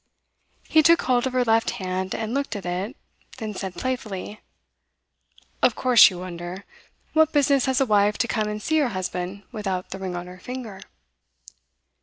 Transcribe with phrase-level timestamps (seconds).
[0.67, 2.97] He took hold of her left hand, and looked at it,
[3.37, 4.39] then said playfully:
[5.61, 6.65] 'Of course you wonder.
[7.13, 10.25] What business has a wife to come and see her husband without the ring on
[10.25, 10.81] her finger?